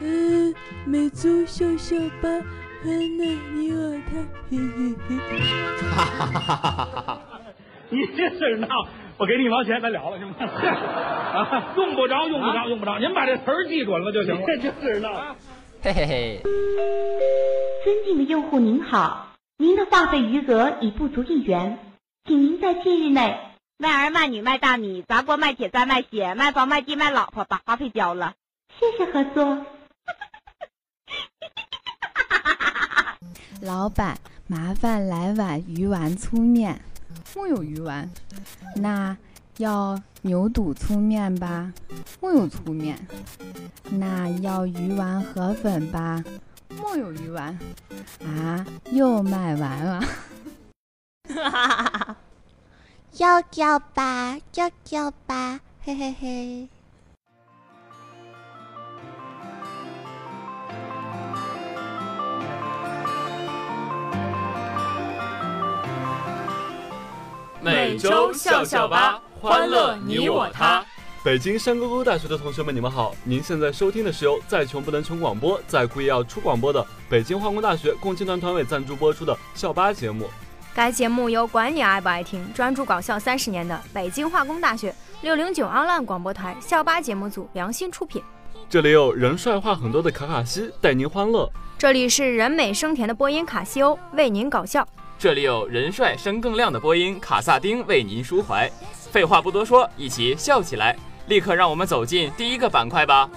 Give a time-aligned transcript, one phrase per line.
[0.00, 0.54] 嗯，
[0.86, 2.28] 美足秀秀吧，
[2.82, 4.16] 很嫩你我他，
[4.50, 5.16] 嘿嘿嘿。
[5.90, 7.20] 哈哈哈哈哈哈！
[7.90, 8.68] 你这事闹，
[9.18, 10.34] 我给你一毛钱，咱了了行吗？
[10.38, 14.42] 啊，用不着，用不着，用不着，您把这词儿记准了就行了。
[14.46, 15.36] 这就是闹，
[15.82, 16.40] 嘿嘿嘿。
[17.84, 21.78] 尊敬的用户您好，您的话费余额已不足一元，
[22.26, 23.38] 请您在近日内
[23.78, 28.34] 卖儿卖女卖大米砸锅卖铁再卖血卖房卖地卖老婆把话费交了，
[28.78, 29.66] 谢谢合作。
[33.60, 36.80] 老板，麻烦来碗鱼丸粗面。
[37.34, 38.10] 木有鱼丸，
[38.76, 39.16] 那
[39.56, 41.72] 要牛肚粗面吧？
[42.20, 43.06] 木有粗面，
[43.90, 46.22] 那要鱼丸河粉吧？
[46.68, 47.58] 木有鱼丸，
[48.24, 50.02] 啊，又卖完了。
[53.22, 53.38] 哈哈哈哈哈！
[53.38, 56.68] 要叫吧，叫叫吧，嘿嘿嘿。
[67.60, 70.84] 每周笑笑吧，欢乐你我他。
[71.22, 73.14] 北京山沟沟大学的同学们，你们好！
[73.22, 80.28] 您现在收听的是由再穷不能穷广播，在故意要出广播的北京化工大学共青团团委赞助播出的校吧节目。
[80.74, 88.22] 该节目由管你爱不爱听、专注搞笑三十年的北京化工大学六零九 online 广播台校巴节目组良心出品。
[88.70, 94.86] 这里有人帅话很多的卡卡西带您欢乐，这里是人美声甜的播音卡西欧为您搞笑。
[95.18, 98.70] 这里有人帅声更亮的播音卡萨丁为您抒怀。
[99.10, 100.96] 废话不多说，一起笑起来！
[101.26, 103.28] 立刻让我们走进第一个板块吧。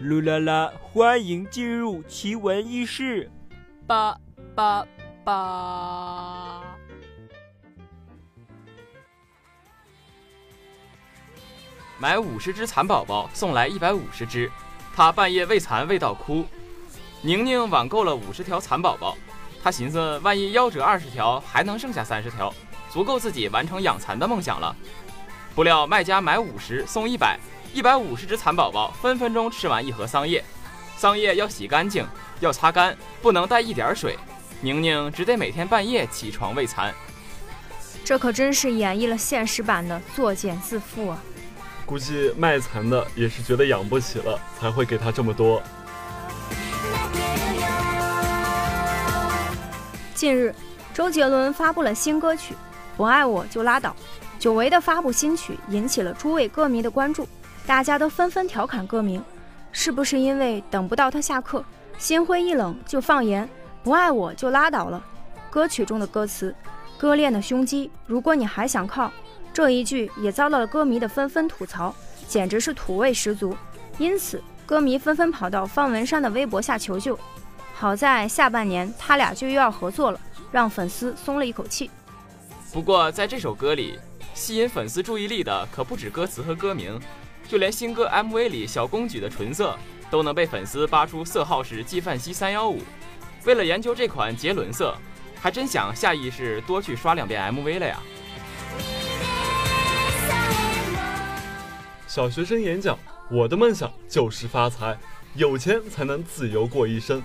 [0.00, 3.28] 噜啦啦，欢迎进入奇闻异事。
[3.84, 4.16] 八
[4.54, 4.86] 八
[5.24, 6.62] 八。
[11.98, 14.48] 买五十只蚕宝宝送来一百五十只，
[14.94, 16.46] 他半夜喂蚕喂到哭。
[17.20, 19.16] 宁宁网购了五十条蚕宝宝，
[19.60, 22.54] 他寻思万一夭折二十条，还能剩下三十条，
[22.88, 24.76] 足够自己完成养蚕的梦想了。
[25.56, 27.36] 不料卖家买五十送一百，
[27.72, 30.42] 一百五十只蚕宝宝分分钟吃完一盒桑叶，
[30.96, 32.04] 桑叶要洗干净，
[32.40, 34.18] 要擦干，不能带一点水。
[34.60, 36.92] 宁宁只得每天半夜起床喂蚕。
[38.04, 41.18] 这可真是演绎了现实版的作茧自缚啊！
[41.84, 45.62] 估计卖蚕的也是觉得养不起了，才会给他这么多。
[50.14, 50.54] 近日，
[50.92, 52.54] 周杰伦发布了新歌曲
[52.96, 53.90] 《不爱我就拉倒》，
[54.42, 57.28] 久违的发布新曲引起了诸位歌迷的关注，
[57.68, 59.22] 大家都纷纷调侃歌名，
[59.72, 61.62] 是不是因为等不到他下课，
[61.98, 63.46] 心灰意冷就放言
[63.82, 65.04] 不爱我就拉倒了？
[65.50, 66.54] 歌曲中的歌词，
[66.96, 69.12] 割裂的胸肌，如果你还想靠。
[69.52, 71.94] 这一句也遭到了歌迷的纷纷吐槽，
[72.26, 73.54] 简直是土味十足。
[73.98, 77.18] 因此，歌迷纷纷跑到方文山的微博下求救。
[77.74, 80.18] 好在下半年他俩就又要合作了，
[80.50, 81.90] 让粉丝松了一口气。
[82.72, 83.98] 不过，在这首歌里，
[84.32, 86.98] 吸引粉丝注意力的可不止歌词和歌名，
[87.48, 89.74] 就连新歌 MV 里小公举的唇色
[90.10, 92.82] 都能被粉丝扒出色号是纪梵希三幺五。
[93.46, 94.94] 为了研究这款杰伦色，
[95.40, 97.98] 还真想下意识多去刷两遍 MV 了呀。
[102.06, 102.98] 小学生演讲，
[103.30, 104.98] 我的梦想就是发财，
[105.34, 107.22] 有钱才能自由过一生。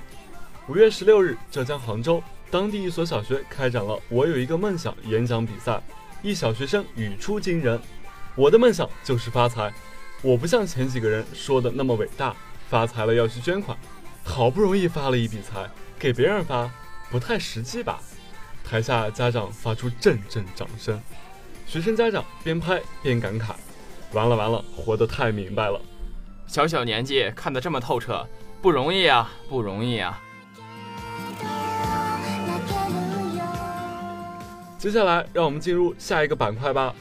[0.70, 5.82] 五月十六日，浙江杭州当地一所小学开展了“我有一个梦想”演讲比赛，
[6.22, 7.78] 一小学生语出惊人
[8.36, 9.74] ：“我的梦想就是发财，
[10.24, 12.34] 我不像前几个人说的那么伟大，
[12.70, 13.78] 发财了要去捐款，
[14.24, 15.70] 好不容易发了一笔财，
[16.00, 16.72] 给别人发
[17.12, 18.00] 不太实际吧？”
[18.64, 20.98] 台下家长发出阵阵掌声，
[21.68, 23.50] 学生家长边拍边感慨。
[24.14, 25.82] 完了完了，活得太明白了。
[26.48, 28.26] 小小年纪看得这么透彻，
[28.62, 30.22] 不容易啊，不容易啊。
[34.78, 36.96] 接下来，让我们进入下一个板块吧。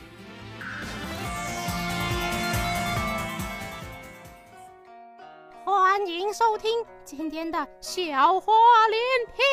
[5.92, 6.70] 欢迎收听
[7.04, 8.54] 今天的笑话
[8.88, 9.44] 连篇。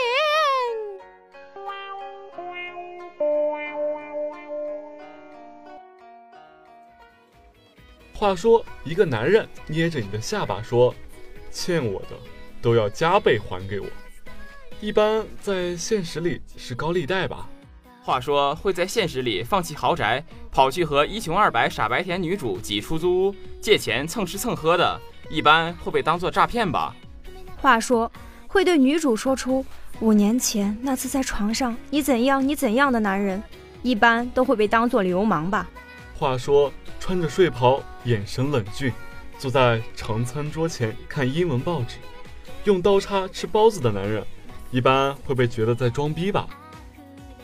[8.14, 10.96] 话说，一个男人捏着你的下巴说
[11.52, 12.18] ：“欠我的
[12.62, 13.88] 都要加倍还给我。”
[14.80, 17.50] 一般在现实里是高利贷吧？
[18.02, 26.96] 话说会在现实里放弃豪宅，跑去和一穷二白傻白甜女主挤出租屋借钱蹭吃蹭喝的，一般会被当做诈骗吧？
[27.58, 28.12] 话说，
[28.48, 29.66] 会对女主说出
[30.00, 33.42] 五年前那次在床上你怎样你怎样的男人，
[33.84, 35.70] 一般都会被当作流氓吧。
[36.18, 38.92] 话说，穿着睡袍，眼神冷峻，
[39.38, 41.98] 坐在长餐桌前看英文报纸，
[42.64, 44.26] 用刀叉吃包子的男人，
[44.72, 46.48] 一般会被觉得在装逼吧？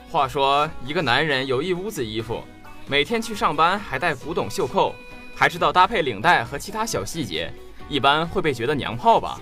[0.09, 2.41] 话说，一个男人有一屋子衣服，
[2.87, 4.95] 每天去上班还带古董袖扣，
[5.35, 7.53] 还知道搭配领带和其他小细节，
[7.87, 9.39] 一般会被觉得娘炮吧？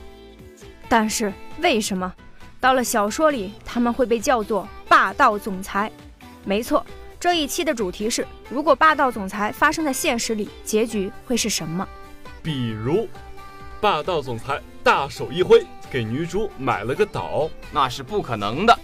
[0.89, 2.13] 但是为什么
[2.59, 5.91] 到了小说里他们会被叫做霸道总裁？
[6.45, 6.85] 没错，
[7.19, 11.87] 这一期的主题是：如果霸道总裁发生在现实里，结局会是什么？
[12.41, 13.07] 比如，
[13.79, 18.77] 霸道总裁大手一挥，给女主买了个岛，那是不可能的。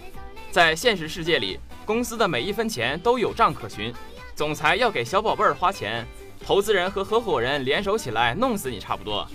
[0.50, 3.92] 在现实世界里，公司的每一分钱都有账可循。
[4.34, 6.06] 总裁要给小宝贝儿花钱，
[6.44, 9.26] 投资人和合伙人联手起来弄死你差不多。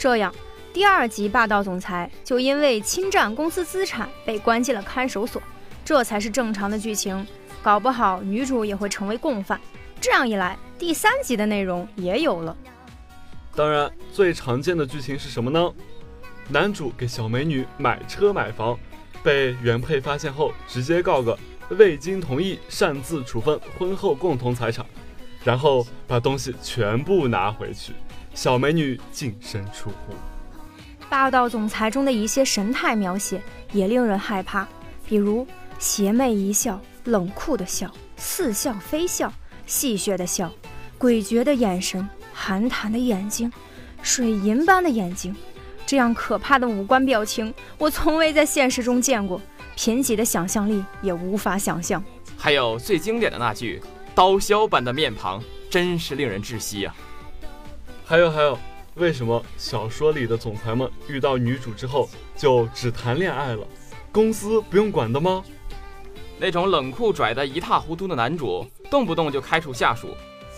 [0.00, 0.34] 这样，
[0.72, 5.42] 第二集霸道总裁就因为侵占公司资产被关进了看守所，
[5.84, 7.26] 这才是正常的剧情。
[7.62, 9.60] 搞不好女主也会成为共犯。
[10.00, 12.56] 这样一来，第三集的内容也有了。
[13.54, 15.70] 当然，最常见的剧情是什么呢？
[16.48, 18.78] 男主给小美女买车买房，
[19.22, 21.38] 被原配发现后，直接告个
[21.72, 24.86] 未经同意擅自处分婚后共同财产，
[25.44, 27.92] 然后把东西全部拿回去，
[28.40, 30.14] 小美女净身出户。
[31.10, 34.66] 霸道总裁中的一些神态描写也令人害怕，
[35.06, 35.46] 比如
[35.78, 36.80] 邪魅一笑。
[37.04, 39.30] 冷酷的笑，似笑非笑，
[39.66, 40.50] 戏谑的笑，
[40.98, 43.52] 诡谲的眼神，寒潭的眼睛，
[44.00, 45.36] 水银般的眼睛，
[45.84, 49.38] 这样可怕的五官表情，我从未在现实中见过，
[49.76, 52.02] 贫瘠的想象力也无法想象。
[52.38, 53.82] 还有最经典的那句
[54.14, 56.94] “刀削般的面庞”，真是令人窒息啊！
[58.10, 58.58] 还有还有，
[58.96, 63.64] 为什么小说里的总裁们遇到女主之后就只谈恋爱了？
[64.10, 65.44] 公司不用管的吗？
[66.36, 70.08] 那种冷酷拽得一塌糊涂的男主，动不动就开除下属，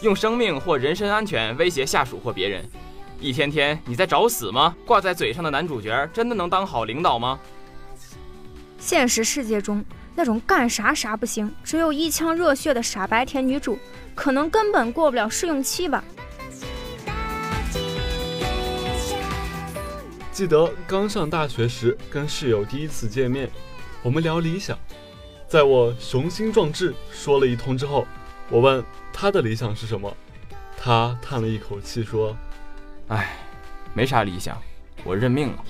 [0.01, 2.67] 用生命或人身安全威胁下属或别人，
[3.21, 4.75] 一天天你在找死吗？
[4.87, 7.39] 挂在嘴上的男主角真的能当好领导吗？
[8.79, 9.85] 现实世界中
[10.15, 13.79] 那种干啥啥不行，只有一腔热血的傻白甜女主，
[14.15, 16.03] 可能根本过不了试用期吧。
[20.33, 23.51] 记得刚上大学时跟室友第一次见面，
[24.03, 24.79] 我们聊理想。
[25.47, 28.07] 在我雄心壮志说了一通之后，
[28.49, 28.83] 我问
[29.13, 30.17] 他的理想是什么，
[30.79, 32.35] 他叹了一口气说
[33.09, 33.37] ：“唉，
[33.93, 34.59] 没啥理想，
[35.05, 35.63] 我认命了。”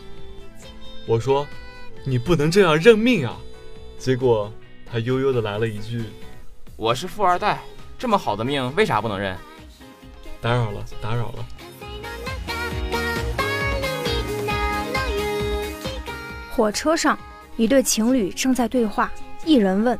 [1.06, 1.44] 我说
[2.06, 3.37] ：“你不能这样认命啊！”
[3.99, 4.53] 结果
[4.87, 6.05] 他悠悠的来了一句
[6.76, 7.61] ：“我是富二代，
[7.99, 9.37] 这么好的命为啥不能认？”
[10.41, 11.47] 打扰了，打扰了。
[16.54, 17.19] 火车上，
[17.56, 19.10] 一对情侣正在对话。
[19.44, 19.99] 一人问：“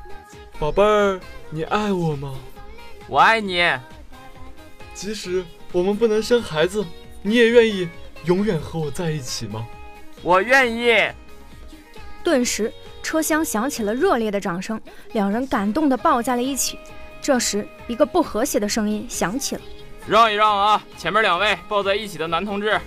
[0.61, 1.19] 宝贝儿，
[1.51, 2.35] 你爱我吗
[3.09, 3.67] ？”“我爱你。
[4.95, 6.85] ”“即使我们不能生孩子，
[7.23, 7.89] 你也愿意
[8.27, 9.67] 永远和我在一起吗
[10.23, 10.95] ？”“我愿意。”
[12.23, 12.71] 顿时，
[13.03, 14.81] 车厢响起了热烈的掌声，
[15.13, 16.79] 两人感动地抱在了一起。
[17.23, 19.63] 这时，一个不和谐的声音响起了
[20.07, 22.79] ：“让一让啊，前面两位抱在一起的男同志。”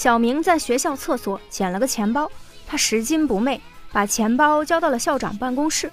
[0.00, 2.26] 小明在学校厕所捡了个钱包，
[2.66, 3.60] 他拾金不昧，
[3.92, 5.92] 把钱包交到了校长办公室。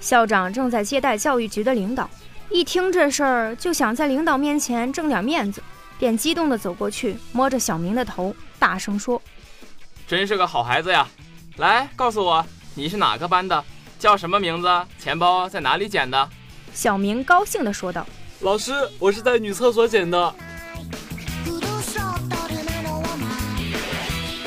[0.00, 2.10] 校长正在接待教育局的领导，
[2.50, 5.62] 一听这事儿就想在领导面前挣点面子，
[6.00, 9.22] 便激动地走过去，摸着小明的头，大声说
[10.08, 11.06] ：“真是个好孩子呀！
[11.58, 12.44] 来，告诉我
[12.74, 13.64] 你是哪个班的，
[14.00, 14.68] 叫什么名字？
[14.98, 16.28] 钱包在哪里捡的？”
[16.74, 18.04] 小明高兴地说道
[18.42, 20.34] ：“老师，我是在女厕所捡的。”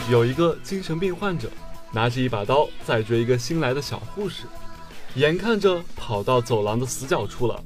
[0.10, 1.50] 有一个精神病患者，
[1.92, 4.44] 拿着一把刀在追一个新来的小护士，
[5.16, 7.62] 眼看着跑到走廊的死角处了，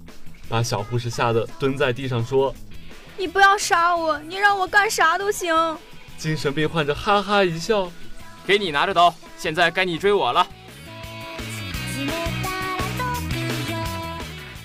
[0.50, 2.52] 把小护士吓得蹲在地上说
[3.16, 5.56] ：“你不要杀我，你让我干啥都行。”
[6.18, 7.92] 精神病患者哈哈一笑
[8.44, 10.48] ：“给你拿着刀，现在该你追我了。”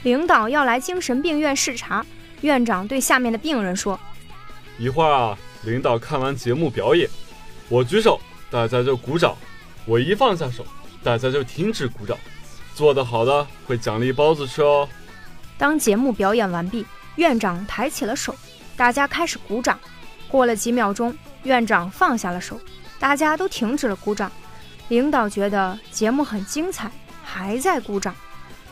[0.02, 2.02] 领导要来精神病院视察，
[2.40, 4.00] 院长对下面的病人说
[4.80, 7.06] ：“一会儿啊，领导看完节目表演。”
[7.68, 8.20] 我举手，
[8.50, 9.32] 大家就鼓掌；
[9.84, 10.64] 我一放下手，
[11.02, 12.16] 大家就停止鼓掌。
[12.74, 14.88] 做得好的会奖励包子吃哦。
[15.58, 18.34] 当节目表演完毕，院长抬起了手，
[18.76, 19.78] 大家开始鼓掌。
[20.28, 22.60] 过了几秒钟，院长放下了手，
[22.98, 24.30] 大家都停止了鼓掌。
[24.88, 26.90] 领导觉得节目很精彩，
[27.24, 28.14] 还在鼓掌。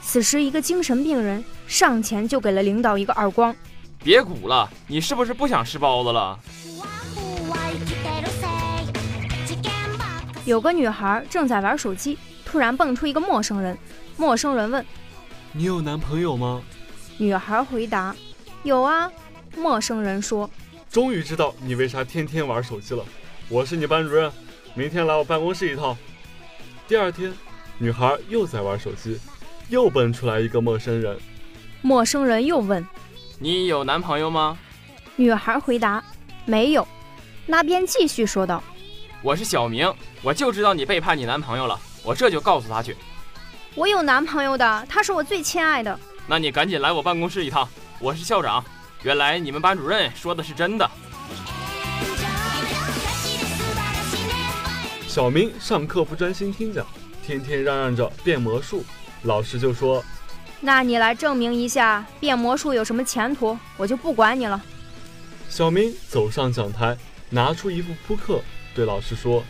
[0.03, 3.57] 此时，一个精神病人上前就给了领导一个耳光
[4.05, 6.39] ：“别鼓了，你是不是不想吃包子了？”
[10.45, 13.77] 有个女孩正在玩手机，突然蹦出一个陌生人。
[14.17, 14.85] 陌生人问
[15.53, 16.63] ：“你有男朋友吗？”
[17.17, 18.15] 女孩回答
[18.63, 19.11] ：“有啊。”
[19.57, 20.51] 陌生人说
[20.91, 23.03] ：“终于知道你为啥天天玩手机了。
[23.49, 24.31] 我是你班主任，
[24.75, 25.97] 明天来我办公室一趟。”
[26.87, 27.33] 第二天，
[27.79, 29.19] 女孩又在玩手机，
[29.71, 31.19] 又蹦出来一个陌生人。
[31.81, 32.87] 陌生人又问
[33.41, 34.59] ：“你有男朋友吗？”
[35.17, 36.05] 女孩回答
[36.45, 36.87] ：“没有。”
[37.47, 38.63] 那边继续说道
[39.25, 39.91] ：“我是小明，
[40.21, 42.95] 我就知道你背叛你男朋友了，我这就告诉他去。”
[43.75, 45.99] 我有男朋友的，他是我最亲爱的。
[46.27, 47.67] 那你赶紧来我办公室一趟，
[47.99, 48.63] 我是校长。
[49.03, 50.87] 原来你们班主任说的是真的。
[55.09, 56.87] 小明上课不专心听讲，
[57.27, 58.85] 天天嚷嚷着变魔术，
[59.23, 60.05] 老师就说
[60.61, 64.63] ：“那你来证明一下变魔术有什么前途，我就不管你了。”
[65.49, 66.95] 小明走上讲台。
[67.31, 68.41] 拿出一副扑克，
[68.75, 69.45] 对老师说：“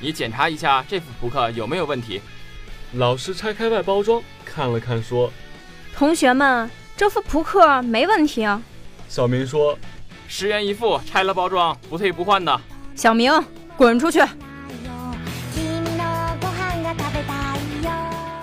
[0.00, 2.20] 你检查一下这副扑克有没有问题。”
[2.94, 5.30] 老师拆开外包装看了看，说
[5.94, 8.60] ：“同学们，这副扑克没问题啊。”
[9.08, 9.78] 小明说
[10.26, 12.60] ：“十元一副，拆了包装不退不换的。”
[12.96, 13.32] 小明，
[13.76, 14.20] 滚出去！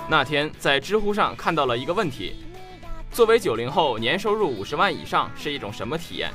[0.09, 2.35] 那天在知乎上看到了一个问题：
[3.11, 6.31] 作为九零后，年收入五十万以上是一种什么体验？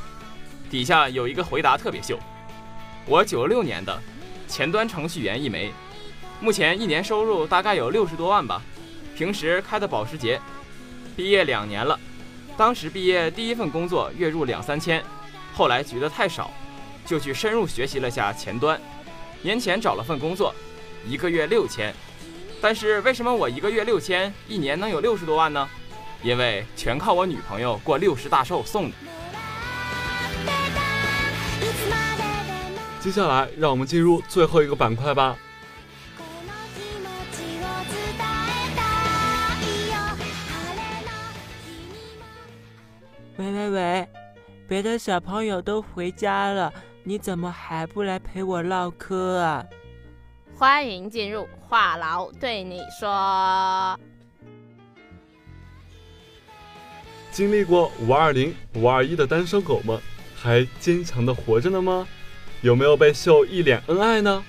[0.68, 2.18] 底下有一个回答特别秀。
[3.10, 3.98] 我九六年的，
[4.46, 5.72] 前端程序员一枚，
[6.42, 8.62] 目前一年收入大概有六十多万吧。
[9.16, 10.38] 平时开的保时捷，
[11.16, 11.98] 毕业两年了，
[12.54, 15.02] 当时毕业第一份工作月入两三千，
[15.54, 16.50] 后来觉得太少，
[17.06, 18.78] 就去深入学习了下前端。
[19.40, 20.54] 年前找了份工作，
[21.06, 21.94] 一个月六千，
[22.60, 25.66] 但是为什么我一个月六千，一年能有六十多万呢？
[26.22, 28.96] 因为全靠我女朋友过六十大寿送的。
[33.00, 35.36] 接下来，让我们进入最后一个板块吧。
[43.36, 44.08] 喂喂喂，
[44.66, 46.72] 别的小朋友都回家了，
[47.04, 49.64] 你怎么还不来陪我唠嗑啊？
[50.56, 53.96] 欢迎进入话痨对你说。
[57.30, 60.00] 经历过五二零、五二一的单身狗们，
[60.34, 62.08] 还坚强的活着呢吗？
[62.60, 64.44] 有没有被秀一脸恩爱呢？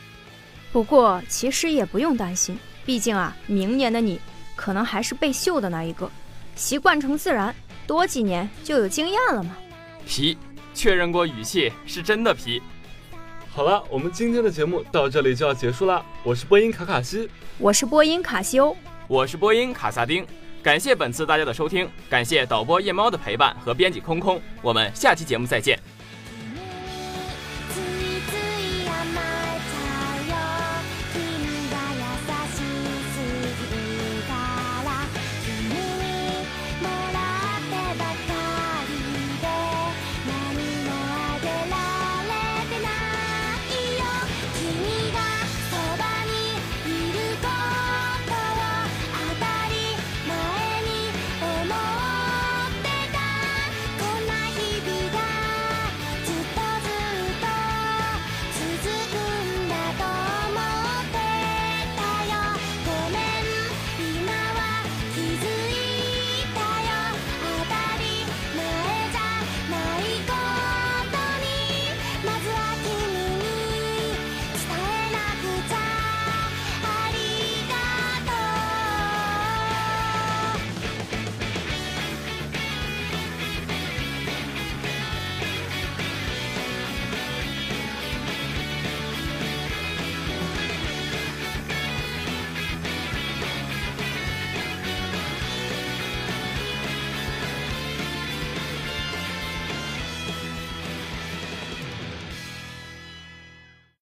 [0.72, 4.20] 不过其实也不用担心，毕竟啊，明年的你
[4.56, 6.10] 可能还是被秀的那一个，
[6.56, 9.56] 习惯成自然，多几年就有经验了嘛。
[10.08, 10.38] 皮，
[10.74, 12.62] 确认过语气是真的皮。
[13.52, 16.04] 好了，我们今天的节目到这里就要结束了。
[16.24, 18.76] 我是播音卡卡西，我是播音卡西欧，
[19.08, 20.26] 我是播音卡萨丁。
[20.62, 25.80] 感谢本次大家的收听，感谢导播夜猫的陪伴和编辑空空，我们下期节目再见。